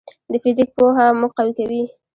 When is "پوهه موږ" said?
0.77-1.31